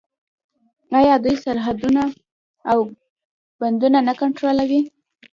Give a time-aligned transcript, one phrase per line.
[0.97, 2.03] آیا دوی سرحدونه
[2.71, 2.77] او
[3.59, 4.81] بندرونه نه کنټرولوي؟